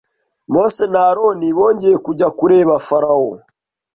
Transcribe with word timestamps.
Mose 0.53 0.83
na 0.91 1.01
Aroni 1.09 1.47
bongeye 1.57 1.97
kujya 2.05 2.27
kureba 2.37 2.73
Farawo 2.87 3.31